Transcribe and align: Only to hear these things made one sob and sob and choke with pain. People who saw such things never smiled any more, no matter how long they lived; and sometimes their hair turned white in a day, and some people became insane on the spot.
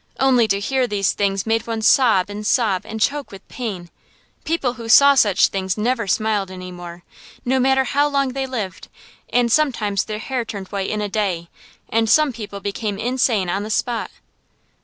Only 0.19 0.47
to 0.47 0.59
hear 0.59 0.87
these 0.87 1.11
things 1.13 1.45
made 1.45 1.67
one 1.67 1.83
sob 1.83 2.27
and 2.31 2.43
sob 2.43 2.87
and 2.87 2.99
choke 2.99 3.29
with 3.31 3.47
pain. 3.49 3.91
People 4.45 4.73
who 4.73 4.89
saw 4.89 5.13
such 5.13 5.49
things 5.49 5.77
never 5.77 6.07
smiled 6.07 6.49
any 6.49 6.71
more, 6.71 7.03
no 7.45 7.59
matter 7.59 7.83
how 7.83 8.07
long 8.07 8.29
they 8.33 8.47
lived; 8.47 8.87
and 9.31 9.51
sometimes 9.51 10.05
their 10.05 10.17
hair 10.17 10.43
turned 10.43 10.69
white 10.69 10.89
in 10.89 11.01
a 11.01 11.07
day, 11.07 11.49
and 11.87 12.09
some 12.09 12.33
people 12.33 12.59
became 12.59 12.97
insane 12.97 13.47
on 13.47 13.61
the 13.61 13.69
spot. 13.69 14.09